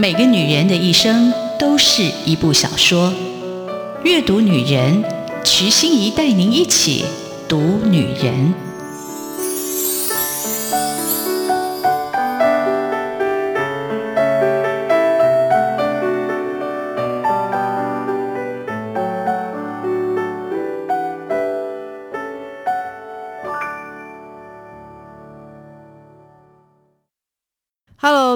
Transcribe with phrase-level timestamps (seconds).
[0.00, 3.12] 每个女人的一生都是一部小说，
[4.02, 5.04] 阅读女人，
[5.44, 7.04] 徐欣怡带您一起
[7.46, 8.69] 读女人。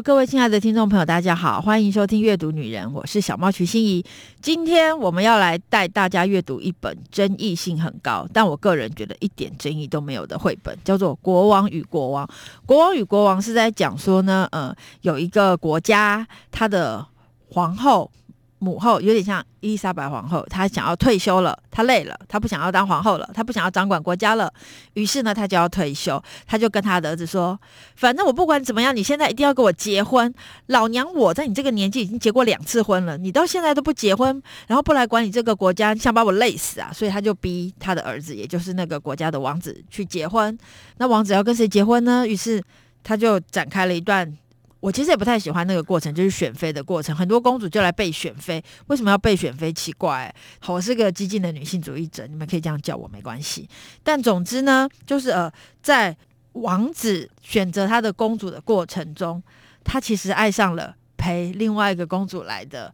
[0.03, 4.05] 各位亲爱的听众朋友，大家好，欢迎收听阅读女人，我是小猫徐欣怡。
[4.41, 12.27] 今天我们要来带大家阅读一本争议性很高，但我个人觉得一点争议都没有的绘本，叫做《国王与国王》。
[12.67, 17.07] 《国王与国王》是在讲说呢，呃，有一个国家，他的
[17.51, 18.11] 皇后。
[18.65, 24.51] 母后有点像伊丽莎白皇后，她想要退休了，她累了，她不想要当皇后了，她不想要掌管国家了，
[24.95, 27.61] 于是呢，她就要退休，她就跟她的儿子说
[27.95, 30.33] ：“反正我不管怎么样，你现在一定要跟我结婚。
[30.69, 40.57] 老娘我在你这个年纪已经结过两次婚了，你到现在都不结婚，然后不来管你这个国家，想把我累死啊！”所以她就逼她的儿子，也就是那个国家的王子去结婚。
[40.97, 42.27] 那王子要跟谁结婚呢？
[42.27, 42.63] 于是
[43.03, 44.35] 他就展开了一段。
[44.85, 47.17] 我其实也不太喜欢那个过程，就是选妃的过程。
[47.17, 49.73] 很多公主就来被选妃，为什么要被选妃？
[49.73, 50.31] 奇怪，
[50.67, 53.67] 我是个激进的女性主义者，你们可以这样叫我没关系。
[54.03, 55.51] 但总之呢，就是呃，
[55.83, 56.15] 在
[56.53, 59.43] 王子选择他的公主的过程中，
[59.83, 62.93] 他其实爱上了陪另外一个公主来的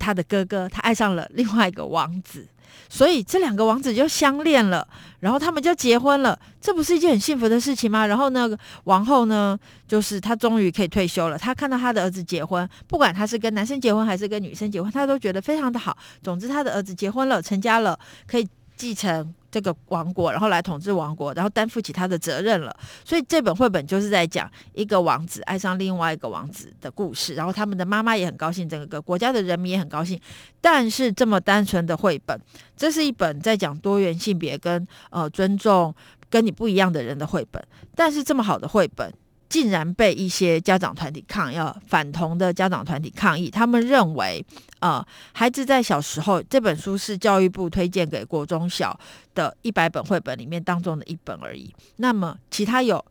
[0.00, 2.48] 他的哥哥，他爱上了另外一个王子。
[2.88, 4.86] 所以这两个王子就相恋了，
[5.20, 8.06] 然后他们就结婚了，这不是一件很幸福的事情吗？
[8.06, 8.48] 然后呢，
[8.84, 11.38] 王后呢，就是她终于可以退休了。
[11.38, 15.96] 她看到她的儿子结婚，不管他是跟男生结婚还是跟女生结婚，她都觉得非常的好。
[16.22, 19.34] 总之，她的儿子结婚了，成家了，可以继承。
[19.50, 22.74] 这个王国，然后来统治王国，然后担负起他的责任了。
[23.04, 30.20] 所以这本绘本就是在讲一个王子爱上另外一个王子的故事，然后他们的妈妈也很高兴，整个国家的人民也很高兴。
[30.60, 32.40] 但是这么单纯的绘本，
[32.76, 35.94] 这是一本在讲多元性别跟呃尊重
[36.28, 37.62] 跟你不一样的人的绘本。
[37.94, 39.12] 但是这么好的绘本。
[39.50, 41.56] 竟然被一些家长团体抗议，
[41.86, 43.50] 反同的家长团体抗议。
[43.50, 44.42] 他们认为，
[44.78, 48.98] 呃，孩子在小时候，这本书是教育部推荐给国中小
[49.34, 51.74] 的一百本绘本里面当中的一本而已。
[51.96, 53.04] 那么，其他有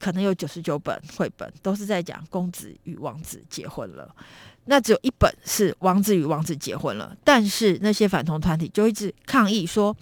[0.00, 4.12] 可能有九十九本绘本都是在讲公子与王子结婚了。
[4.66, 9.94] 那只有一本是王子与王子结婚了，但是那些反同团体就一直抗议说，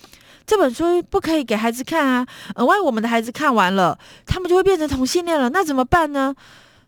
[0.47, 2.27] 这本书不可以给孩子看啊！
[2.55, 6.35] 呃，万一我们的孩子看完了，他们就会变成同性恋了，那怎么办呢？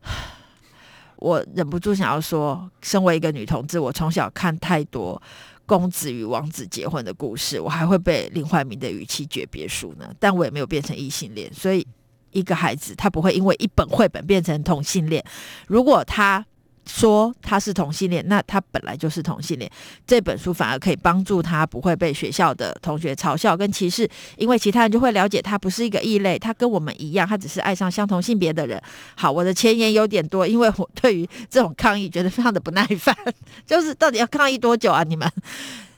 [1.16, 5.20] 我忍不住想要说，身为一个女同志，我从小看太多
[5.66, 11.87] 公子与王子结婚的故事，我还会被林怀民的语气诀别书呢，但我也没有变成异性恋，所以
[12.32, 15.25] 一个孩子他不会因为一本绘本变成同性恋，
[15.66, 16.44] 如果他。
[16.87, 19.71] 说他是同性恋，那他本来就是同性恋。
[20.06, 28.81] 这本书反而可以帮助他不会被学校的同学嘲笑跟歧视，因为其他人就会了解他不是一个异类，他跟我们一样，他只是爱上相同性别的人。
[29.15, 33.17] 好，我的前言有点多，因为我对于这种抗议觉得非常的不耐烦，
[33.67, 35.03] 就是到底要抗议多久啊？
[35.03, 35.31] 你们？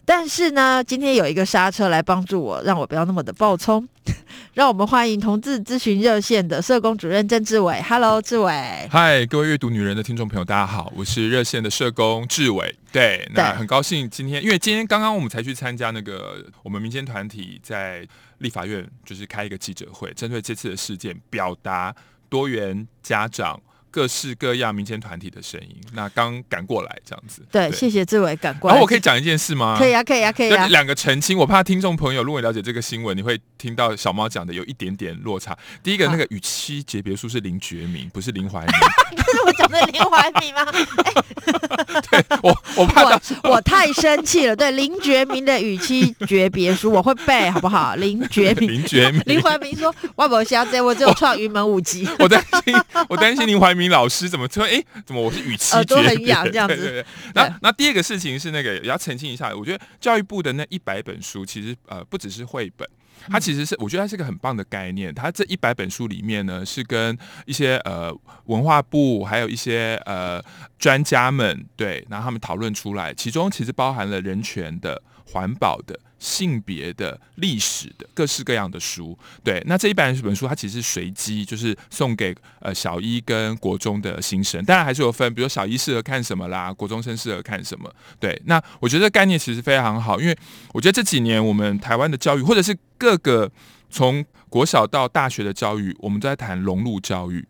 [0.07, 3.87] 但是呢，今天有一个刹车来帮助我，让我不要那么的暴冲。
[4.55, 7.83] 让我们欢迎同志咨询热线的社工主任郑志伟。
[7.83, 8.89] Hello，志伟。
[8.89, 12.75] 嗨，各位阅读女人的听众朋友，大家好，我是热线的社工志伟。
[12.93, 18.07] 对，那很高兴今天，因为今天刚刚我们才去参加那个我们民间团体在
[18.39, 21.95] 立法院就是开一个记者会，针对这次的事件，表达
[22.29, 23.61] 多元家长。
[23.97, 27.41] 各式各样民间团体的声音，那刚赶过来这样子。
[27.51, 28.75] 对，对谢谢志伟赶过来。
[28.75, 29.77] 然后我可以讲一件事吗？
[29.79, 30.67] 可以啊，可以啊，可以啊。
[30.67, 35.57] 两个澄清，我怕听众朋友如果了解这个新闻，你会听到小猫讲的有一点点落差。
[35.83, 38.69] 第一个，那个与妻结别书是林觉民，不是林怀民。
[39.17, 40.67] 这是我讲的林怀民吗？
[42.11, 44.55] 对我，我怕我，我太生气了。
[44.55, 47.95] 对，林觉民的与妻诀别书我会背，好不好？
[47.95, 52.77] 林觉民， 林觉民，林怀民说：“我不瞎子，我只有创云门舞集。”我担心，
[53.09, 53.86] 我担心林怀民。
[53.89, 54.65] 老师怎么说？
[54.65, 55.97] 哎，怎么我是与妻诀别？
[55.97, 56.77] 都很痒这样子。
[56.77, 57.07] 对对对。
[57.35, 62.89] 那那第二个事情是那个也要澄清一下，我觉得教育部的那一百本书，其实呃不只是绘本，
[63.29, 65.15] 它其实是我觉得它是个很棒的概念。
[65.15, 68.15] 它这一百本书里面呢，是跟一些呃
[68.47, 70.43] 文化部还有一些呃
[70.79, 75.99] 专家们对，然后他们讨论出来，其中其实包含了人权的、环保的。
[76.19, 88.41] 性别的、历史的各式各样的书，对，那这一百本书它其实随机，就是送给呃小一跟国中的新生，当然还是有分，比如小一适合看什么啦，国中生适合看什么，对。
[88.47, 90.37] 那我觉得这概念其实非常好，因为
[90.73, 93.53] 我觉得这几年我们台湾的教育，或者是各个
[93.91, 97.47] 从国小到大学的教育，我们都在谈融入教育。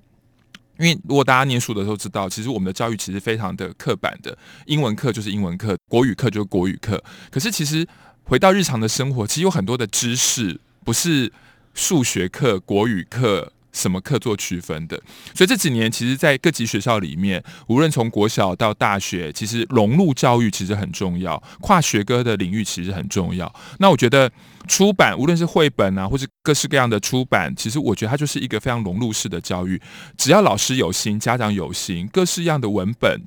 [0.78, 4.36] 因为如果大家念书的时候知道，其实我们的教育其实非常的刻板的，
[4.66, 7.02] 英文课就是英文课，国语课就是国语课。
[7.30, 7.86] 可是其实
[8.24, 11.32] 回到日常的生活，其实有很多的知识不是
[11.74, 13.52] 数学课、国语课。
[13.76, 14.96] 什么课做区分的？
[15.34, 23.54] 所以这几年，其实，在各级学校里面，无论从国小到大学，其实融入教育其实很重要，跨学科的领域其实很重要。
[23.78, 24.32] 那我觉得
[24.66, 29.80] 出版，无论是绘本啊，或是各式各样的出版，其实我觉得它就是一个非常融入式的教育。
[30.16, 33.20] 只要老师有心，家长有心，各式样的文本，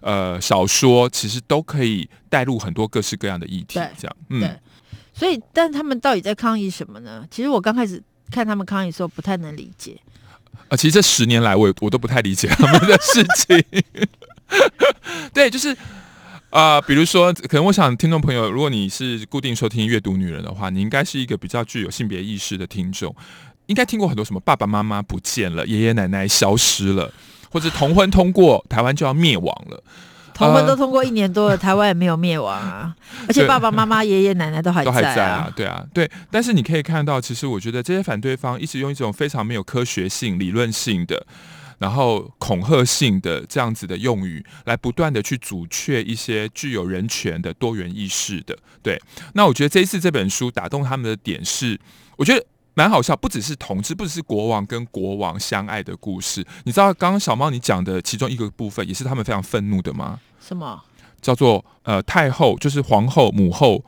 [0.00, 3.80] 呃，小说，其实都可以带入很多各式各样的议题。
[3.96, 4.58] 这样，嗯，对。
[5.14, 7.24] 所以，但他们到底在抗议什么呢？
[7.30, 8.02] 其实我刚开始。
[8.32, 9.96] 看他们抗议的时候，不太能理解。
[10.68, 13.64] 啊，其实这十年来，我我都不太理解 他们的事情。
[15.32, 15.70] 对，就是
[16.50, 23.14] 啊、呃，比如说，可能我想听众朋友，如果你是固定收听阅读女人的话，你应该是一个比较具有性别意识的听众，
[23.66, 27.12] 应该听过很多什么爸爸妈妈不见了，爷爷奶奶消失了，
[27.50, 29.82] 或者同婚通过，台湾就要灭亡了。
[30.34, 32.94] 同婚都通过一年多了，台湾也没有灭亡啊，
[33.28, 36.10] 而且爸爸妈妈、爷爷奶奶都还在啊，都还在啊，对啊，对。
[36.30, 41.26] 但是你可以看到，其实我觉得这些反对方一直用一种非常没有科学性、理论性的，
[41.78, 48.56] 然后恐吓性的这样子的用语，来不断的去阻却一些具有人权的多元意识的。
[48.82, 49.00] 对，
[49.34, 51.78] 那我觉得这一次这本书打动他们的点是，
[52.16, 52.44] 我觉得。
[52.74, 56.44] 蛮好笑，不只是同志，不只是国王跟国王相爱的故事。
[56.64, 60.18] 你知道刚刚小猫你讲的其中一个部分，也是他们非常愤怒的吗？
[60.40, 60.82] 什么？
[61.20, 63.84] 叫做呃太后，就是皇后母后，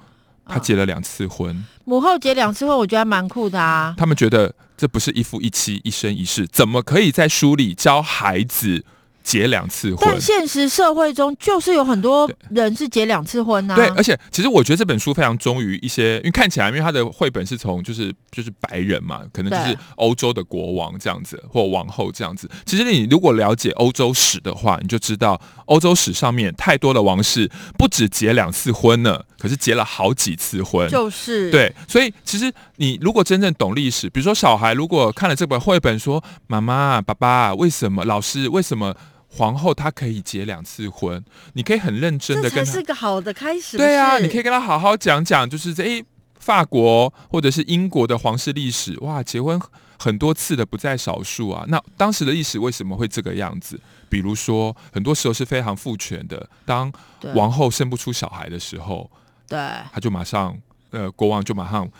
[0.46, 1.56] 她结了两次婚。
[1.56, 3.94] 哦、母后结两次婚，我觉得还蛮酷的啊。
[3.96, 8.84] 他们觉得这不是一夫一妻、一生一世，怎么可以在书里教孩子？
[9.24, 13.74] 结两次婚，但现实社会中就是有很多人是结两次婚啊。
[13.74, 22.48] 对，而且其实我觉得这本书非常忠于一些，因为看起来，因为它的绘本是从就是就是白人嘛，可能就是欧洲的国王这样子或王后这样子。
[22.66, 30.86] 其实你如果了解欧洲史的话，你就知道欧洲史上面太多的王室不止结两次婚了，可是结了好几次婚。
[30.90, 38.04] 就是对，所以其实你如果真正懂历史，比如说小孩如果看了这本绘本，说妈妈、爸爸为什么？
[38.04, 38.94] 老师为什么？
[39.36, 41.22] 皇后她可以结两次婚，
[41.54, 43.76] 你可以很认真的跟她，是个好的开始。
[43.76, 46.04] 对啊，你可以跟她好好讲讲，就是这一
[46.38, 49.60] 法国或者是英国的皇室历史，哇，结婚
[49.98, 51.64] 很多次的不在少数啊。
[51.68, 53.80] 那当时的历史为什么会这个样子？
[54.08, 56.92] 比如说，很多时候是非常父权的，当
[57.34, 59.10] 王后生不出小孩的时候，
[59.48, 59.58] 对，
[59.92, 60.56] 他就马上
[60.90, 61.90] 呃，国王就马上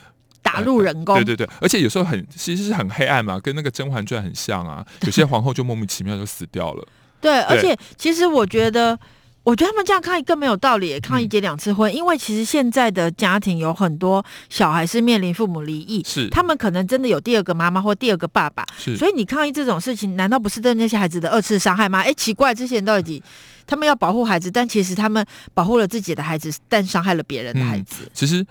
[0.40, 1.16] 打入人工。
[1.16, 4.86] 对对对，而且有时候很其实是很黑暗嘛，跟那个《甄嬛传》很像啊。
[5.00, 6.86] 有些皇后就莫名其妙就死掉了。
[7.24, 8.98] 对，而且其实我觉得，
[9.42, 11.00] 我觉得他们这样抗议更没有道理。
[11.00, 18.94] 抗议结两次婚，嗯，因为其实现在的家庭有很多小孩是面临父母离异，是他们可能真的有第二个妈妈或第二个爸爸，是。
[18.96, 22.00] 所以你抗议这种事情，难道不是对那些孩子的二次伤害吗？
[22.00, 23.22] 哎，奇怪，这些人到底
[23.66, 25.24] 他们要保护孩子，但其实他们
[25.54, 28.04] 保护了自己的孩子，但伤害了别人的孩子。
[28.04, 28.46] 嗯，其实。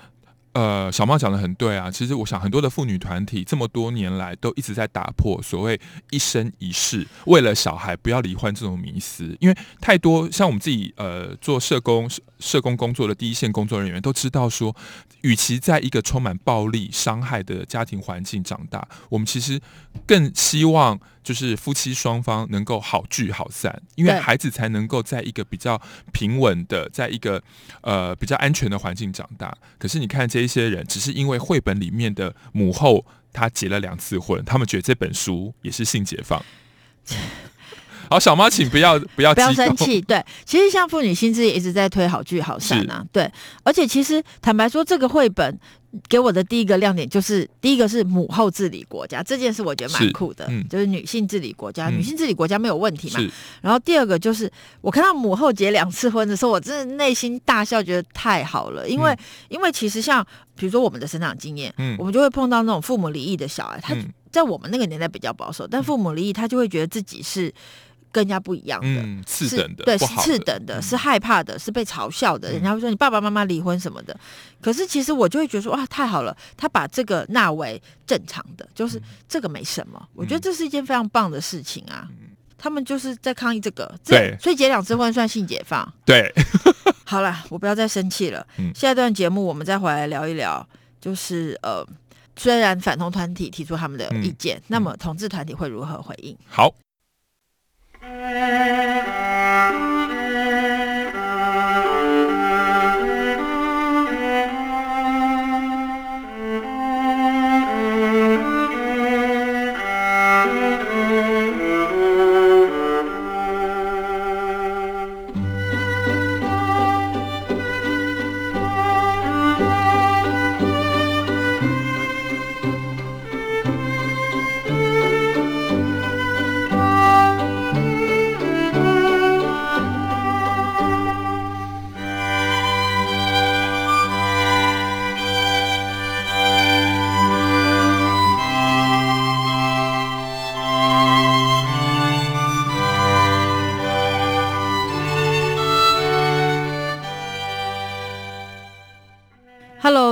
[0.54, 1.90] 呃，小猫讲得很对啊。
[1.90, 5.80] 其实我想，很多的妇女团体这么多年来都一直在打破所谓
[6.12, 9.36] 一生一世为了小孩不要离婚这种迷思。
[9.40, 12.10] 因为太多像我们自己呃做社工
[12.40, 14.76] 社工工作的第一线工作人员都知道说，
[15.22, 19.60] 与其在一个充满暴力伤害的家庭环境长大，我们其实
[20.06, 21.00] 更希望。
[21.24, 27.42] 就是夫妻双方能够好聚好散，因为孩子才能够在一个比较平稳的，在一个
[27.82, 29.56] 呃比较安全的环境长大。
[29.80, 36.44] 可是你看这一些人，只是因为绘本里面的母后她结了两次婚，他们觉得这本书也是性解放。
[38.12, 40.00] 好，小猫，请不要不要 不要生气。
[40.06, 43.04] 对，其实像妇女心智也一直在推好聚好散啊。
[43.12, 43.32] 对，
[43.64, 45.60] 而且其实坦白说，这个绘本。
[46.10, 53.20] 给我的第一个亮点就是，第一个是母后治理国家这件事，我觉得蛮酷的，嗯，就是女性治理国家，嗯，女性治理国家没有问题嘛。
[53.62, 59.18] 然后第二个就是，我看到母后结两次婚的时候，我真的内心大笑，觉得太好了，因为，嗯，
[59.50, 63.96] 因为其实像比如说我们的成长经验，嗯，我们就会碰到那种父母离异的小孩，他
[64.32, 67.54] 在我们那个年代比较保守，但父母离异，他就会觉得自己是。
[68.14, 72.52] 跟人家不一样的，嗯、次等的，对，是次等的，嗯，是害怕的，是被嘲笑的。
[72.52, 74.16] 嗯、人家会说你爸爸妈妈离婚什么的，
[74.62, 80.00] 可是其实我就会觉得说哇，太好了，他把这个纳为正常的，就是这个没什么。
[80.00, 82.08] 嗯、我觉得这是一件非常棒的事情啊。
[82.12, 85.92] 嗯、他们就是在抗议这个，对，所以结两次婚算性解放。
[86.06, 86.32] 对，
[87.04, 88.46] 好了，我不要再生气了。
[88.58, 90.64] 嗯，下一段节目我们再回来聊一聊，
[91.02, 91.84] 就是呃，
[92.38, 96.38] 虽然反同团体提出他们的意见，嗯、那么同志团体会如何回应？
[96.48, 96.72] 好。
[98.06, 100.03] Thank you.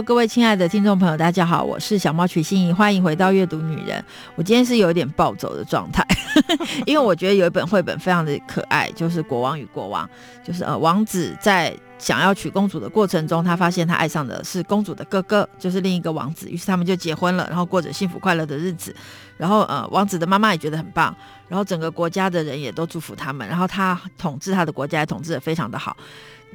[0.04, 4.04] 各位亲爱的听众朋友，大家好，我是小猫曲心怡，欢迎回到阅读女人。
[4.36, 6.04] 我今天是有点暴走的状态，
[6.88, 10.08] 因为我觉得有一本绘本非常的可爱，就是《国王与国王》，
[10.48, 18.96] 就是呃，王子在想要娶公主的过程中，他发现他爱上的是公主的哥哥，就是另一个王子，于是他们就结婚了，然后过着幸福快乐的日子。
[19.38, 21.16] 然后呃，王子的妈妈也觉得很棒，
[21.48, 25.96] 然后整个国家的人也都祝福他们，然后他统治他的国家也统治得非常的好。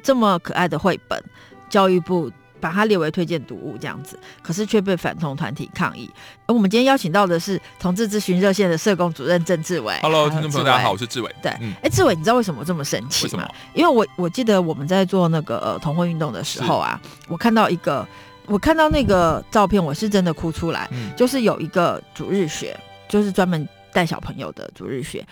[0.03, 1.23] 这么可爱的绘本，
[1.69, 2.29] 教育部。
[2.59, 6.09] 把它列为推荐读物这样子，可是却被反同团体抗议。
[6.45, 9.97] 而我们今天邀请到的是同志咨询热线的社工主任郑志伟。
[10.01, 11.33] Hello，听众朋友大家好，我是志伟。
[11.41, 13.47] 对，哎、嗯，志伟，你知道为什么这么生气吗？
[13.73, 18.07] 因为我我记得我们在做那个呃同婚运动的时候啊，我看到一个，
[18.45, 20.87] 我看到那个照片，我是真的哭出来。
[20.91, 25.25] 嗯、就是有一个主日学，就是专门带小朋友的主日学。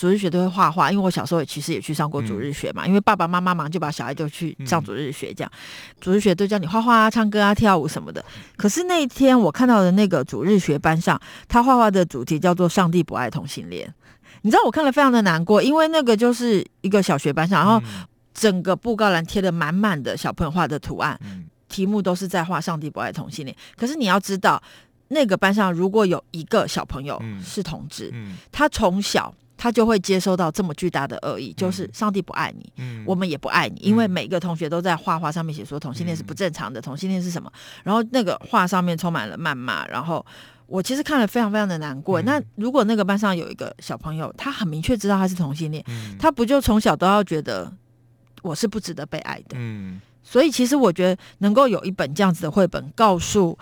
[0.00, 2.86] 主日学都会画画，因为我小时候也其实也去上过主日学嘛。
[2.86, 8.24] 嗯、因为爸爸妈妈忙，就把小孩就去上主日学，这样、嗯、主日学都教你画画啊、唱歌啊、跳舞什么的。
[8.56, 13.92] 可是那一天我看到的那个主日学班上，他画画的主题叫做“上帝不爱同性恋”。
[14.40, 17.86] 你知道我看了非常的难过，因为那个就是一个小学班上，然后
[18.32, 21.20] 整个布告栏贴的满满的小朋友画的图案，
[21.68, 23.54] 题目都是在画上帝不爱同性恋。
[23.76, 24.62] 可是你要知道，
[25.08, 29.34] 那个班上如果有一个小朋友是同志，嗯嗯、他从小。
[29.62, 37.52] 他就会接收到这么巨大的恶意，就是上帝不爱你，嗯、我们也不爱你，因为每个同学都在画画上面写说同性恋是不正常的，嗯、同性恋是什么？
[37.84, 40.24] 然后那个画上面充满了谩骂，然后
[40.66, 42.22] 我其实看了非常非常的难过。
[42.22, 47.70] 嗯、那如果那个班上有一个小朋友，他很明确知道他是同性恋，嗯、他不就从小都要觉得
[48.40, 49.56] 我是不值得被爱的？
[49.56, 53.58] 嗯，所以其实我觉得能够有一本这样子的绘本，告诉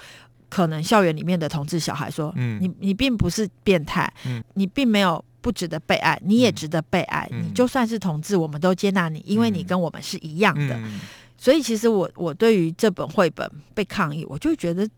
[0.48, 5.24] 可能校园里面的同志小孩说，嗯，你你并不是变态，嗯，你并没有。
[5.40, 7.28] 不值得被爱，你也值得被爱。
[7.32, 10.74] 嗯、你就算是同志，我们都接纳你，因为你跟我们是一样的。
[10.76, 11.00] 嗯、
[11.36, 14.88] 所以，其实我我对于这本绘本被抗议，我就觉得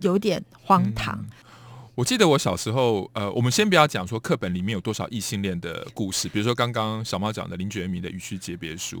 [0.00, 1.18] 有点荒唐。
[1.18, 1.30] 嗯、
[1.94, 8.98] 我记得我小时候，呃，我们先不要讲说课本里面有多少异性恋的故事，比如说刚刚小猫讲的林觉民的《与世诀别书》，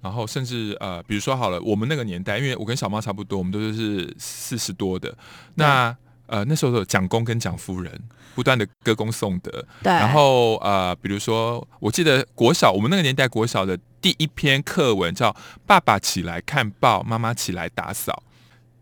[0.00, 5.16] 然后甚至呃，比如说好了，我们那个年代，因为我跟小猫差不多，我们都是四十多的，
[5.54, 5.90] 那。
[5.90, 5.96] 嗯
[6.32, 7.92] 呃，那时候的蒋公跟蒋夫人
[8.34, 9.50] 不断的歌功颂德，
[9.82, 9.92] 对。
[9.92, 15.30] 然后呃，比如说，我记得国小，我们那个年代国小的第一篇课文叫
[15.66, 18.22] 《爸爸起来看报，妈妈起来打扫》。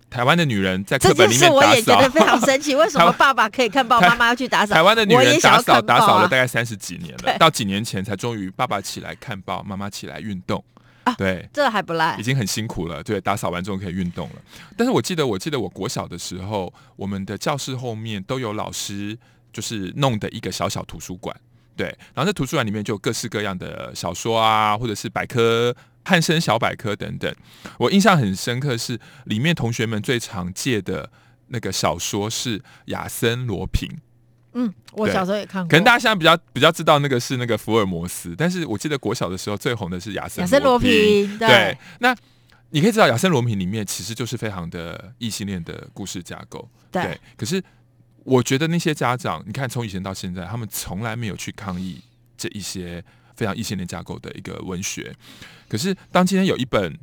[0.08, 2.74] 台湾的女人在课本里面打扫，我也觉得非常神奇。
[2.76, 4.74] 为什么爸爸可以看报，妈妈要去打扫？
[4.78, 10.64] 台湾的女人打扫打扫了大概三十几年了，到几年前才终于爸爸起来看报，妈妈起来运动。
[11.04, 13.02] 啊，对，这还不赖，已经很辛苦了。
[13.02, 14.36] 对，打扫完之后可以运动了。
[14.76, 19.18] 但是我记得，我记得我国小的时候，我们的教室后面都有老师
[19.52, 21.34] 就是弄的一个小小图书馆。
[21.76, 27.34] 对，然后这图书馆里面就有各式各样的小说啊，或者是百科、汉生小百科等等。
[27.78, 31.10] 我印象很深刻是里面同学们最常借的
[31.46, 33.88] 那个小说是亚森罗苹。
[34.52, 35.68] 嗯，我小时候也看过。
[35.68, 41.38] 可能大家现在比较比较知道那个是那个福尔摩斯，但是我记得国小的时候最红的是亚森亚森罗平。
[41.38, 42.14] 对，那
[42.70, 46.68] 你可以知道亚森罗平里面其实就是非常的异性恋的故事架构。
[46.90, 47.62] 对，对，可是
[48.24, 52.02] 我觉得那些家长，你看从以前到现在，他们从来没有去抗议
[52.36, 53.04] 这一些
[53.36, 55.14] 非常异性恋架构的一个文学。
[55.68, 56.98] 可是当今天有一本。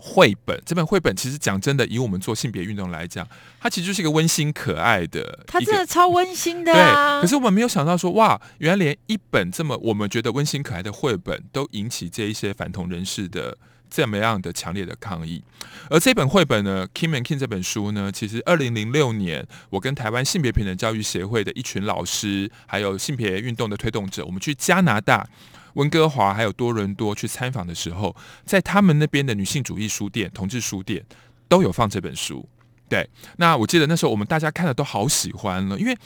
[0.00, 3.26] 绘本，这本绘本其实讲真的，以我们做性别运动来讲，
[3.60, 7.18] 它其实就是一个温馨可爱的，它真的超温馨的啊。
[7.18, 13.56] 对，可是我们没有想到说，哇，原来连一本这么我们觉得温馨可爱的绘本，都引起这一些反同人士的
[13.90, 15.42] 这么样的强烈的抗议。
[15.90, 25.28] 而这本绘本呢，《Kim and King》这本书呢，其实二零零六年，我跟台湾性别平等教育协会的一群老师，还有性别运动的推动者，我们去加拿大。
[25.74, 31.04] 温哥华还有多伦多去参访的时候，在他们那边的女性主义书店、同志书店
[31.48, 32.48] 都有放这本书。
[32.88, 35.96] 对，那我记得那时候我们大家看的都好喜欢了，因为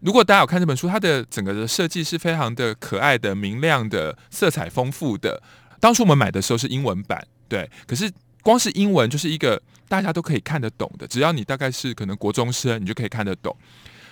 [0.00, 5.42] 如果大家有看这本书，它的整个的设计是非常的可爱的、明亮的、色彩丰富的。
[5.78, 8.10] 当初我们买的时候是英文版，对，可是
[8.42, 13.54] 光是英文就是一个大家都可以看得懂的，只要你大概是可能国中生，你就可以看得懂。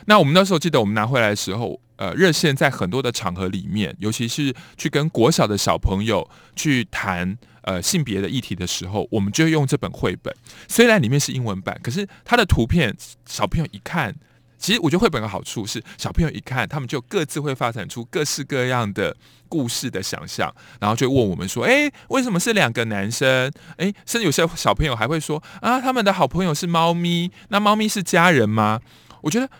[0.04, 1.80] 那我们那时候记得我们拿回来的时候。
[1.98, 10.32] 呃，热线在很多的场合里面，尤其是去跟国小的小朋友去谈呃性别的议题的时候，我们就用这本绘本。
[10.68, 14.14] 虽然里面是英文版，可是它的图片，小朋友一看，
[14.58, 19.16] 其实我觉得绘本的好处是，小朋友一看，他们就各自会发展出各式各样的
[19.48, 23.50] 故事的想象，然后就问我们说：“诶，为什么是两个男生？
[23.78, 28.80] 诶，甚至有些小朋友还会说啊，他们的好朋友是猫咪，那猫咪是家人吗？”
[29.22, 29.50] 我觉得。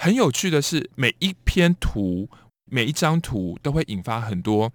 [0.00, 2.30] 很有趣的是，每一篇图、
[2.66, 4.72] 每一张图都会引发很多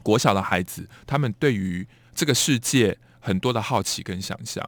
[0.00, 4.64] 国小的孩子，他们对于这个世界很多的好奇跟想象。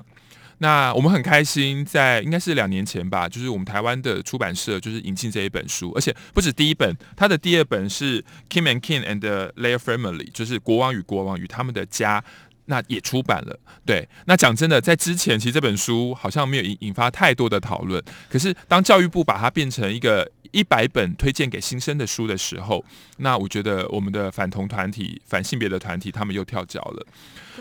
[0.59, 12.25] 那我们很开心，在应该是两年前吧，就是我们台湾的出版社就是引进这一本书，而且不止第一本，它的第二本是 King and King and their Family，就是国王与国王与他们的家。
[12.67, 14.09] 那也出版了，对。
[14.27, 18.03] 那讲真的，在之前其实这本书好像没有引引发太多的讨论。
[18.31, 22.85] 可是当教育部把它变成一个一百本推荐给新生的书的时候，
[23.19, 27.07] 那我觉得我们的反同团体、反性别的团体，他们又跳脚了。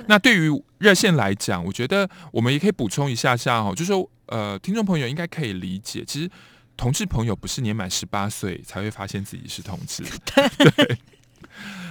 [0.08, 6.30] 那对于热线来讲，我觉得我们也可以补充一下下哦，就是说，呃，听众朋友应该可以理解，其实
[6.78, 10.04] 同志朋友不是年满十八岁才会发现自己是同志，
[10.58, 10.98] 对。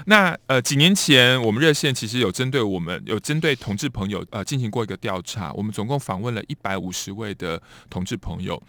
[0.07, 8.61] 那呃，几年前我们热线其实有针对我们有针对同志朋友呃进行过一个调查，我们总共访问了一百五十位的同志朋友，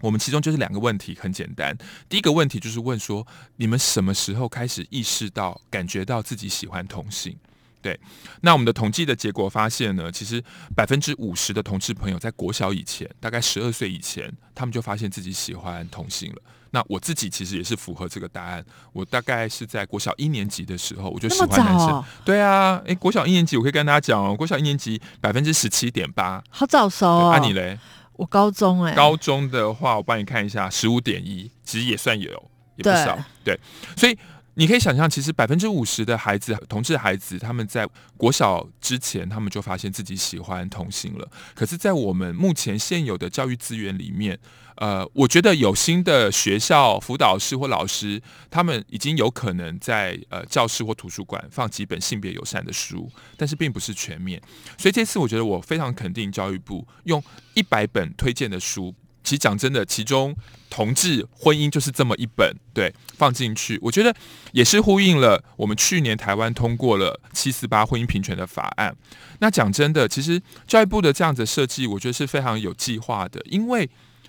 [0.00, 1.76] 我们其中就是两个问题很简单，
[2.08, 3.26] 第一个问题就是问说，
[3.56, 7.36] 你们什么时候开始意识到感觉到自己喜欢同性？
[7.80, 7.98] 对，
[8.42, 10.40] 那我们的统计的结果发现呢，其实
[10.76, 16.42] 百分之五十的同志朋友在国小以前，大概十二岁以前，他们就发现自己喜欢同性了。
[16.72, 18.64] 那我自己其实也是符合这个答案。
[18.92, 21.88] 我大概是在国小一年级的时候，我就喜欢男生。
[21.88, 27.30] 哦、对啊，诶，国小一年级我可以跟大家讲哦，国小一年级百分之十七点八，好早熟哦。
[27.32, 27.78] 那、啊、你嘞？
[28.14, 28.92] 我高中哎。
[28.94, 32.30] 高中的话，我帮你看一下，十五点一，其实也算有，
[32.76, 33.16] 也不少。
[33.44, 33.60] 对，对，
[33.96, 34.18] 所以。
[34.54, 41.26] 你可以想象，其实百分之五十的孩子，同志孩子，他们在国小之前，他们就发现自己喜欢同性了。
[41.54, 44.38] 可是，在我们目前现有的教育资源里面，
[44.82, 54.42] 呃，我觉得有新的学校辅导师或老师，他们已经有可能在呃教室或图书馆放几本性别友善的书，但是并不是全面。
[54.76, 57.22] 所以这次我觉得我非常肯定教育部用
[57.54, 58.92] 一百本推荐的书。
[59.22, 60.34] 其实讲真的，其中
[60.68, 64.12] 同志婚姻就是这么一本，对，放进去，我觉得
[64.50, 68.96] 也是呼应了我们去年台湾通过了七四八婚姻平权的法案。
[69.38, 73.88] 那讲真的，其实教育部的这样子设计，我觉得是非常有计划的，因为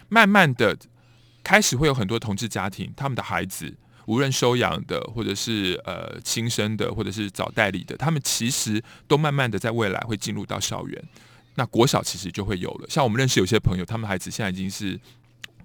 [0.10, 0.78] 慢慢的
[1.44, 3.74] 开始会有很多同志家庭，他们的孩子
[4.06, 11.04] 无论收养的，或者是呃亲生的，或者是找代理的，他们其实都慢慢的在未来会进入到校园。
[11.56, 15.00] 那国小其实就会有了，像我们认识有些朋友，他们孩子现在已经是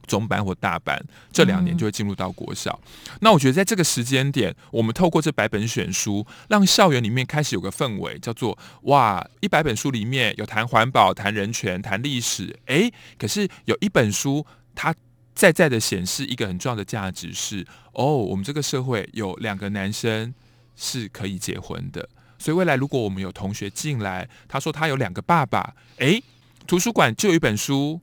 [0.09, 2.77] 中班或大班，这两年就会进入到国小。
[2.83, 14.45] 嗯、那我觉得在这个时间点，我们透过这百本选书，让校园里面开始有个氛围，叫做哇，一百本书里面有谈环保、谈人权、谈历史，诶，可是有一本书，
[14.75, 14.93] 它
[15.35, 20.35] 在在的显示一个很重要的价值是，哦，我们这个社会有两个男生
[20.75, 22.09] 是可以结婚的。
[22.41, 26.23] 所以未来如果我们有同学进来，他说他有两个爸爸，诶，
[26.67, 28.01] 图书馆就有一本书，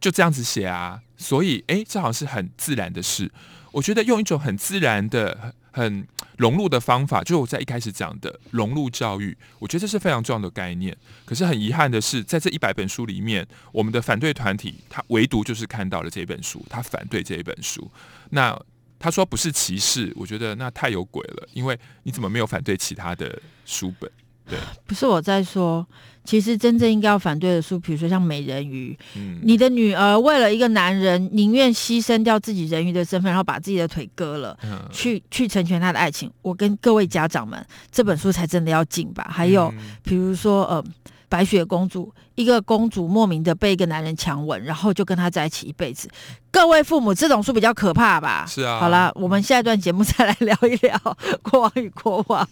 [0.00, 1.02] 就这样子写啊。
[1.16, 3.30] 所以诶，这好像是很自然的事。
[3.72, 6.06] 我觉得用一种很自然的、很
[6.36, 10.96] 融入的方法，就是我在一开始讲的融入教育，我觉得这是非常重要的概念。
[11.24, 17.90] 可是很遗憾的是，在这一百本书里面，我们的反对团体他唯独就是看到了这本书，他反对这一本书。
[18.30, 18.58] 那。
[19.00, 24.10] 他说不是歧视，我觉得那太有鬼了，因为你怎么没有反对其他的书本？
[24.48, 25.86] 对，不是我在说，
[26.24, 36.30] 其实真正应该要反对的书，比如说像美人鱼，嗯，你的女儿为了一个男人，宁愿牺牲掉自己人鱼的身份，然后把自己的腿割了，嗯，去去成全他的爱情。
[36.42, 39.28] 我跟各位家长们，这本书才真的要禁吧。
[39.30, 40.84] 还有，嗯，比如说呃。
[41.30, 46.08] 白雪公主，一个公主莫名的被一个男人强吻，然后就跟他在一起一辈子。
[46.50, 48.46] 各位父母，这种书比较可怕吧？
[48.48, 48.80] 是啊。
[48.80, 50.98] 好了，我们下一段节目再来聊一聊
[51.44, 52.48] 国王与国王。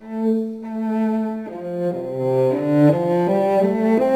[0.00, 0.62] Thank
[4.02, 4.15] you.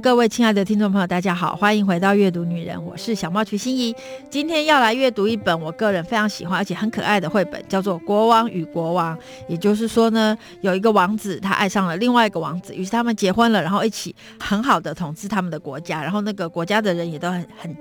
[0.00, 3.94] 各位亲爱的听众朋友，大家好，欢迎回到阅读女人，我是小猫徐欣怡。
[4.30, 9.16] 今天要来阅读一本我个人非常喜欢而且很可爱的绘本，叫做《国王与国王》。
[9.48, 17.76] 也就是说呢，有一个王子他爱上了另外一个王子，于是他们结婚了，然后一起很好的统治他们的国家，然后那个国家的人也都很很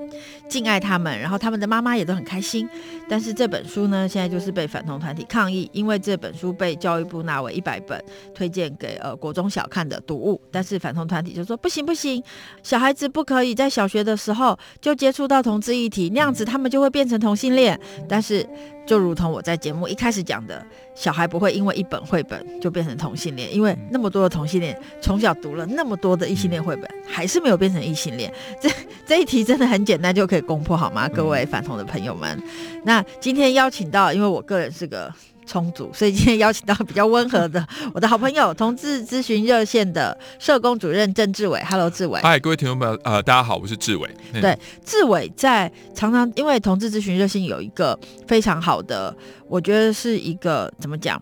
[0.49, 2.67] 敬爱他们，然后他们的妈妈也都很开心。
[3.07, 8.03] 但是这本书呢，现在就是被反同团体抗议，因为这本书被教育部纳为一百本
[8.33, 12.06] 推荐给呃国中小看的读物，但是反同团体就说不行不行。
[12.07, 12.23] 行，
[12.63, 17.79] 小孩子不可以在小学的时候就接触到同志议题，那样子他们就会变成同性恋。
[18.07, 18.47] 但是，
[18.85, 20.65] 就如同我在节目一开始讲的，
[20.95, 28.33] 小孩不会因为一本绘本就变成同性恋，因为那么多的同性恋从小读了那么多的异性恋绘本，还是没有变成异性恋。
[28.61, 28.69] 这
[29.05, 31.07] 这一题真的很简单就可以攻破，好吗？
[31.09, 32.41] 各位反同的朋友们，
[32.83, 35.13] 那今天邀请到，因为我个人是个。
[35.47, 41.63] 充足，所以今天邀请到比较温和的 我的好朋友，同志咨询热线的社工主任郑志伟。
[41.63, 42.19] Hello，志伟。
[42.21, 44.09] 嗨，各位听众朋友，呃，大家好，我是志伟。
[44.33, 44.55] 对，
[44.85, 49.15] 志伟在常常因为同志咨询热线有一个非常好的，
[49.47, 51.19] 我觉得是一个怎么讲？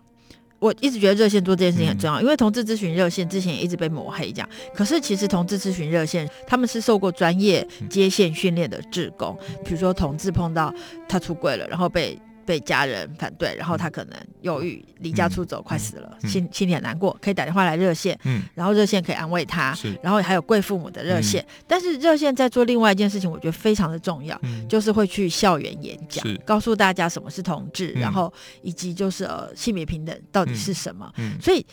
[0.58, 4.48] 我一直觉得热线做这件事情很重要，嗯、因为同志咨询热线之前也一直被抹黑，这样。
[4.74, 10.74] 可是其实同志咨询热线他们是受过专业接线训练的志工，比如说同志碰到
[11.08, 12.18] 他出柜了，然后被。
[12.46, 28.32] 被家人反对，然后他可能犹豫，离家出走，快死了，嗯、心心里很难过，可以打电话来热线，嗯，然后热线可以安慰他，然后还有贵父母的热线，嗯、但是热线在做另外一件事情，我觉得非常的重要，嗯、就是会去校园演讲，告诉大家什么是同志，嗯、然后
[28.62, 31.66] 以及就是呃性别平等到底是什么，所以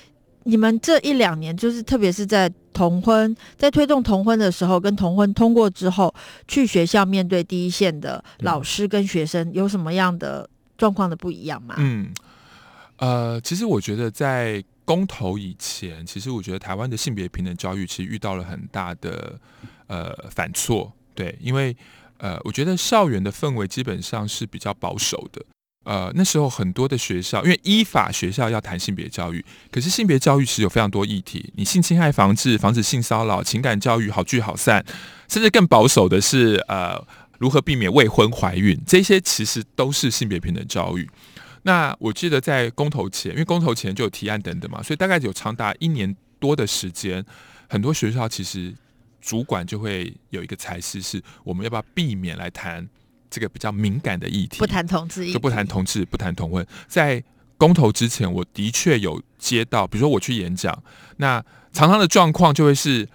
[0.44, 6.14] 你们这一两年，就是特别是在同婚在推动同婚的时候，跟同婚通过之后，
[6.48, 10.50] 去学校面对第一线的老师跟学生，有什么样的？
[10.84, 11.76] 状况的不一样吗？
[11.78, 12.12] 嗯，
[12.98, 19.40] 呃，其实我觉得在公投以前，其实我觉得台湾的性别平等教育其实遇到了很大的
[19.88, 21.74] 呃反挫，对，因为
[22.18, 25.42] 呃，我觉得校园的氛围基本上是比较保守的，
[25.86, 34.84] 呃，那时候很多的学校，因为依法学校要谈性别教育，可是性别教育其实有非常多议题，你性侵害防治、防止性骚扰、情感教育、好聚好散，
[35.30, 37.02] 甚至更保守的是呃。
[37.44, 38.82] 如何避免未婚怀孕？
[38.88, 41.06] 这些其实都是性别平等教育。
[41.64, 47.22] 那我记得在公投前，因为公投前就有提案等等嘛，所以大概有长达一年多的时间，
[47.68, 48.74] 很多学校其实
[49.20, 52.88] 主管就会有一个裁示，是我们要不要避免来谈
[53.30, 54.60] 这个比较敏感的议题？
[54.60, 56.66] 不谈同志，就不谈同志，不谈同婚。
[56.88, 57.22] 在
[57.58, 60.82] 公投之前，我的确有接到，比如说我去演讲，
[61.18, 63.06] 那常常的状况就会是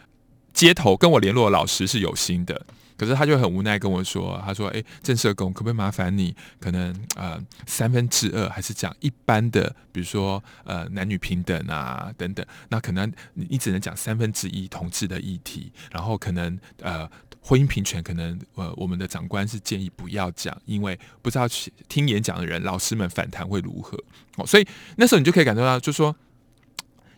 [0.53, 2.67] 街头跟我联络的老师是有心的。
[2.99, 17.09] 可是他就很无奈跟我说：“他说，哎，郑社工，可不可以麻烦你，可能呃三分之二还是讲一般的，比如说呃男女平等啊等等，那可能你只能讲三分之一同志的议题，然后可能呃
[17.41, 21.47] 婚姻平权，可能呃我们的长官是建议不要讲，因为不知道
[21.89, 23.97] 听演讲的人老师们反弹会如何
[24.37, 26.15] 哦，所以那时候你就可以感受到，就说。”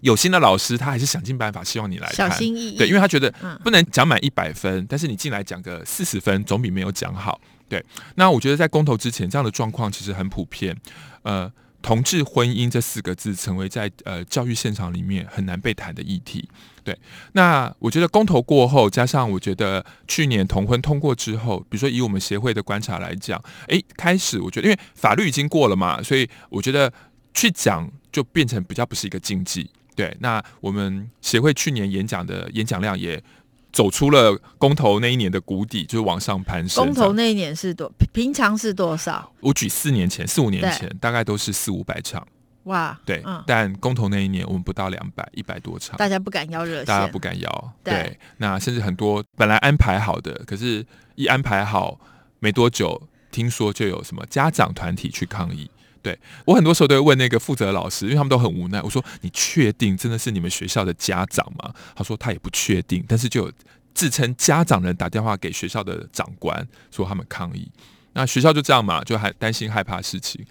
[0.01, 3.31] 有心的老师，他还是想尽办法希望你来看，小心翼翼，对，因为他觉得
[3.63, 7.41] 不能讲满一百分，嗯、但是你进来讲个四十分，总比没有讲好。
[7.69, 7.85] 对，
[8.17, 10.77] 那我觉得在公投之前，这样的状况其实很普遍。
[11.23, 11.49] 呃，
[11.81, 16.49] 同志婚姻这四个字成为在呃教育现场里面很难被谈的议题。
[16.83, 16.99] 对，
[17.33, 26.93] 那我觉得公投过后，加上我觉得去年同婚通过之后，比如说以我们协会的观察来讲，诶，开始我觉得因为法律已经过了嘛，所以我觉得
[27.33, 29.71] 去讲就变成比较不是一个禁忌。
[30.01, 33.23] 对，那我们协会去年演讲的演讲量也
[33.71, 36.87] 走出了公投那一年的谷底，就是往上攀升。
[36.87, 37.93] 公投那一年是多？
[38.13, 39.31] 平常是多少？
[39.41, 42.27] 我举四年前、四五年前，大概都是四五百场。
[42.65, 45.97] 哇，对，嗯、但公投那一年我们不到两百，一百多场。
[45.97, 47.73] 大家不敢邀热线，大家不敢邀。
[47.85, 50.85] 对，对，那甚至很多本来安排好的，可是
[51.15, 52.01] 一安排好
[52.39, 55.71] 没多久，听说就有什么家长团体去抗议。
[56.03, 58.81] 对，我很多时候都会问那个负责老师，因为他们都很无奈。
[58.81, 63.53] 我说：“你确定真的是你们学校的家长吗？”他说：“他也不确定。”但是就有
[63.93, 67.71] 自称家长的人打电话给学校的长官，说他们抗议。
[68.15, 70.45] 那学校就这样嘛，就还担心害怕事情。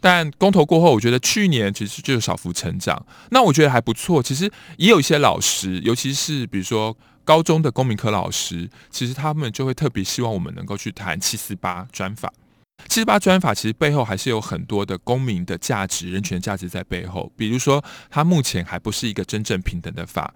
[0.00, 3.06] 但公投过后，我觉得去年其实就有小幅成长。
[3.30, 4.22] 那我觉得还不错。
[4.22, 12.32] 其实也有一些老师，尤其是比如说高中的公民科老师，其实他们就会特别希望我们能够去谈七四八专访。
[12.88, 17.30] 七十八专法其实背后还是有很多的公民的价值、人权价值在背后。
[17.36, 20.32] 比如说，它目前还不是一个真正平等的法。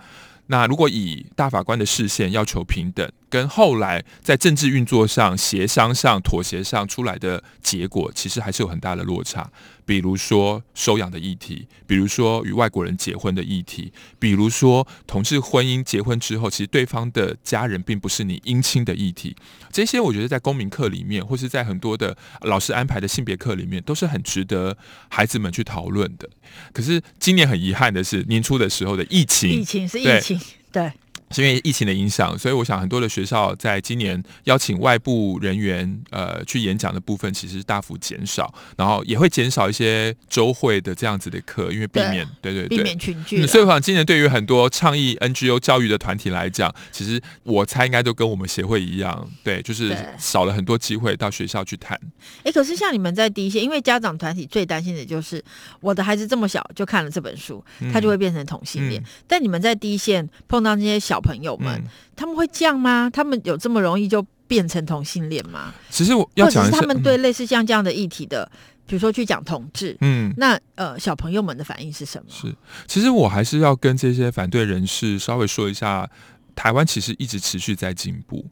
[0.46, 9.50] 那如果以大法官的视线要求平等，跟后来在政治运作上、协商上、妥协上出来的结果，其实还是有很大的落差。
[9.86, 19.34] 比如说收养的议题，比如说与外国人结婚的议题，比如说同志婚姻结婚之后，其实对方的家人并不是你姻亲的议题。
[19.72, 24.76] 这些我觉得在公民课里面，或是在很多的老师安排的性别课里面，都是很值得
[25.08, 26.28] 孩子们去讨论的。
[26.72, 30.40] 可是今年很遗憾的是，年初的时候的疫情，疫情是疫情，
[30.70, 30.92] 对。
[31.30, 43.46] 对是因为疫情的影响，所以我想很多的学校在今年邀请外部人员呃去演讲的部分，其实大幅减少，然后也会减少一些周会的这样子的课，因为避免对，对对对，避免群聚，嗯。
[43.46, 51.98] 所以我想今年对于很多倡议 NGO 教育的团体来讲，其实我猜应该都跟我们协会一样，对，就是少了很多机会到学校去谈。
[52.42, 55.42] 哎，可是像你们在第一线，因为家长团体最担心的就是
[55.80, 59.00] 我的孩子这么小就看了这本书，他就会变成同性恋。
[59.00, 61.84] 嗯嗯、但你们在第一线碰到那些小朋友们，嗯、
[62.16, 63.10] 他们会这样吗？
[63.12, 65.72] 他们有这么容易就变成同性恋吗？
[65.90, 68.50] 其实我要讲的是，是他们对类似像这样的议题的，
[68.86, 72.24] 比如说去讲同志，嗯，那呃小朋友们的反应是什么？
[72.28, 72.54] 是，
[72.86, 76.08] 其实我还是要跟这些反对人士稍微说一下，
[76.56, 78.44] 台湾其实一直持续在进步。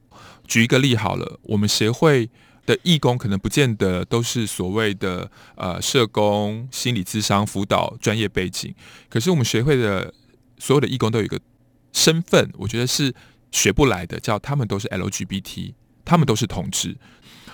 [0.46, 2.30] 举一个例好了，我们协会
[2.64, 8.74] 的义工可能不见得都是所谓的呃社工、心理咨商、辅导专业背景，
[9.08, 10.12] 可是我们协会的
[10.58, 11.38] 所有的义工都有一个
[11.92, 13.14] 身份，我觉得是
[13.50, 15.72] 学不来的，叫他们都是 LGBT，
[16.04, 16.96] 他们都是同志。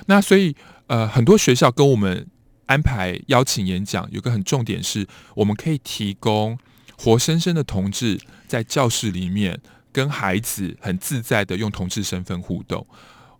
[0.07, 0.55] 那所以
[0.87, 2.27] 呃很多学校跟我们
[2.67, 6.59] 安排邀请演讲，有个很重点是，我们可以提供
[6.97, 9.61] 活生生的同志在教室里面
[9.93, 12.87] 跟孩子很自在的用同志身份互动。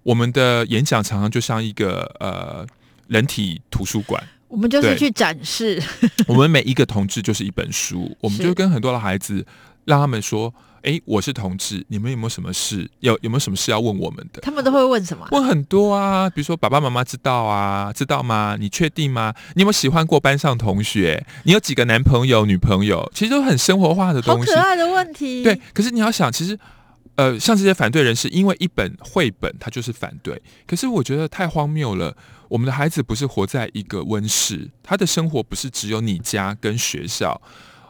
[0.03, 2.67] 我们的演讲常常就像一个呃
[3.09, 5.83] 人体图书馆，我们就是去展示。
[6.27, 9.47] 我们每一个同志就是一本书，我们就跟很多的孩子
[9.85, 10.55] 让他们说
[10.85, 12.89] ：“哎，我是同志，你们有没有什么事？
[13.01, 15.27] 有有没有什么事要问我们的？”他们都会问什么？
[15.33, 18.57] 问很多啊，比如说爸爸妈妈知道啊，知道吗？
[18.61, 19.35] 你确定吗？
[19.55, 21.27] 你有没有喜欢过班上同学？
[21.45, 23.11] 你有几个男朋友、女朋友？
[23.15, 25.43] 其实都很生活化的东西，好可爱的问题。
[25.43, 26.59] 对，可是你要想，其实。
[27.17, 30.43] 呃，像这些反对人士，因为一本绘本，他就是反对。
[30.67, 32.17] 可是我觉得太荒谬了。
[32.49, 37.41] 我们的孩子不是活在一个温室，他的生活不是只有你家跟学校，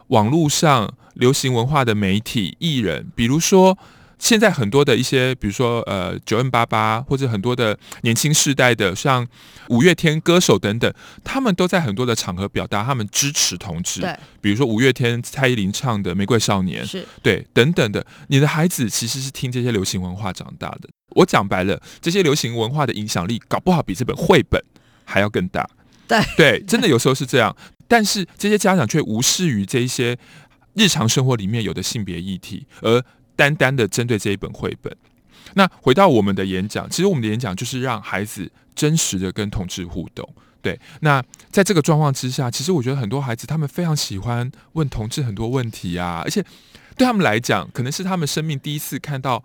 [0.07, 3.77] 网络上流行文化的媒体、艺人，比如说。
[4.17, 9.27] 现在很多的一些，比如说呃九 N 八八或者很多的年轻世代的，像
[9.67, 10.91] 五月天歌手等等，
[11.21, 13.99] 他们都在很多的场合表达他们支持同志。
[13.99, 18.03] 对，比如说五月天蔡依林唱的《玫瑰少年》，是对等等的。
[18.29, 20.89] 你的孩子其实是听这些流行文化长大的。
[21.09, 24.59] 我讲白了，这些流行文化的影响力搞不好比这本绘本
[25.03, 25.69] 还要更大。
[26.07, 27.53] 对对，真的有时候是这样。
[27.87, 30.17] 但是这些家长却无视于这一些
[30.73, 33.03] 日常生活里面有的性别议题，而
[33.35, 34.95] 单单的针对这一本绘本，
[35.53, 40.27] 那回到我们的演讲，其实我们的演讲就是让孩子真实的跟同志互动。
[40.61, 46.43] 对，那在这个状况之下，其实我觉得很多孩子他们非常喜欢问同志很多问题啊，而且
[46.97, 49.43] 对他们来讲，可能是他们生命第一次看到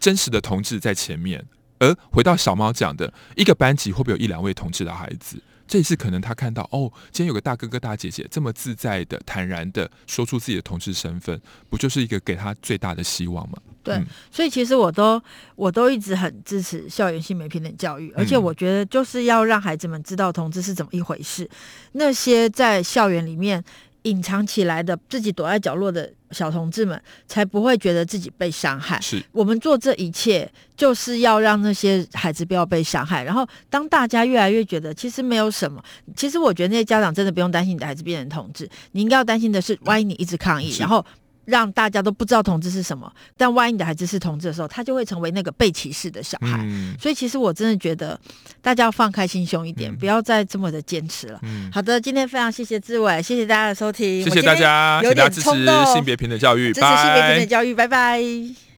[0.00, 1.44] 真实的同志在前面。
[1.78, 5.42] 而回到小猫讲的，一个班级会不会有一两位同志的孩子？
[5.72, 13.56] 这次可能他看到哦，今天有个大哥哥大姐姐这么自在的、坦然的说出自己的同志身份，不就是一个给他最大的希望吗？
[13.82, 15.18] 对，嗯、所以其实我都
[15.56, 21.44] 我都一直很支持校园性别平等教育，而且我觉得就是要让孩子们知道同志是怎么一回事。
[21.44, 21.50] 嗯、
[21.92, 23.64] 那些在校园里面。
[24.02, 29.00] 隐藏起来的自己躲在角落的小同志们，才不会觉得自己被伤害。
[29.00, 33.22] 是我们做这一切，就是要让那些孩子不要被伤害。
[33.24, 35.82] 然后，当大家越来越觉得其实没有什么，
[36.16, 41.04] 其实我觉得那些家长真的不用担心你的孩子变成同志，你应该要担心的是，万一你一直抗议，然后。
[41.44, 46.60] 让大家都不知道同志是什么，但万一你的孩子是同志的时候，他就会成为那个被歧视的小孩。
[46.62, 48.18] 嗯、所以，其实我真的觉得
[48.60, 51.38] 大家要放开心胸一点，嗯、不要再这么的坚持了。
[51.42, 55.50] 嗯、好的，今天非常谢谢志伟，谢谢大家的收听，谢谢大家，请大家支持
[55.92, 58.71] 性别平等教育，支持性别平等教育，拜拜。